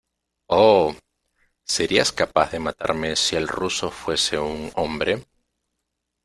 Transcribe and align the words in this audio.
¡oh!...¿ 0.47 0.95
serías 1.63 2.11
capaz 2.11 2.49
de 2.49 2.59
matarme 2.59 3.15
si 3.15 3.35
el 3.35 3.47
ruso 3.47 3.91
fuese 3.91 4.39
un 4.39 4.71
hombre? 4.73 5.27